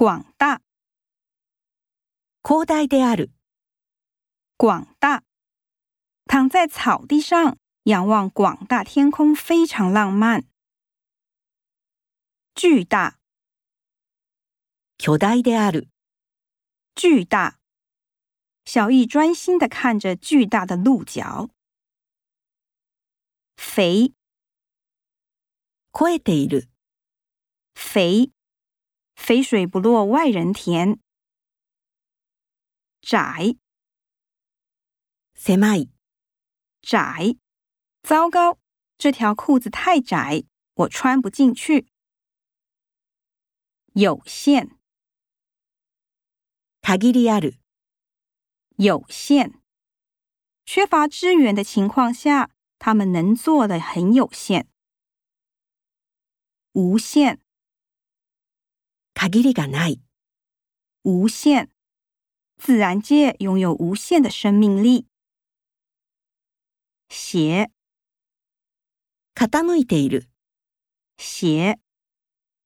[0.00, 0.61] 广大，
[2.41, 3.31] 広大である。
[4.57, 5.23] 广大。
[6.25, 10.45] 躺在草地上，仰望广大天空，非常浪漫。
[12.55, 13.19] 巨大，
[14.97, 15.89] 巨大である。
[16.95, 17.59] 巨大。
[18.63, 21.49] 小易专心的看着巨大的鹿角。
[23.57, 24.13] 肥，
[25.91, 26.69] 超えている。
[27.73, 28.31] 肥，
[29.20, 31.00] 肥水不落外人田。
[33.00, 33.56] 窄，
[35.34, 35.90] 狭い。
[36.82, 37.36] 窄，
[38.02, 38.58] 糟糕，
[38.96, 40.44] 这条裤子太窄，
[40.74, 41.88] 我穿不进去。
[43.92, 44.76] 有限，
[46.82, 47.58] 限りある。
[48.76, 49.60] 有限，
[50.64, 54.68] 缺乏资源的情况下，他们能做的很有限。
[56.72, 57.40] 无限，
[59.20, 60.00] 限りがない。
[61.04, 61.68] 无限，
[62.58, 65.06] 自然界拥有无限的生命力。
[67.08, 67.70] 斜，
[69.34, 70.28] 傾いている。
[71.16, 71.78] 斜，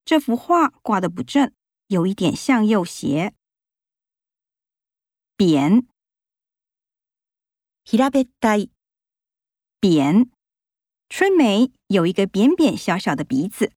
[0.04, 1.52] 这幅画挂的不正，
[1.88, 3.34] 有一点向右斜。
[5.36, 5.86] 扁，
[7.84, 8.70] 平べったい。
[9.80, 10.30] 扁，
[11.08, 13.72] 春梅有一个扁扁小小的鼻子。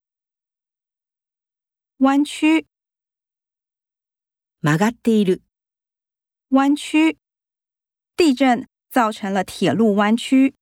[2.00, 2.66] 弯曲，
[4.62, 5.42] 曲がっている。
[6.50, 7.18] 弯曲，
[8.16, 10.54] 地震造成了铁路弯曲。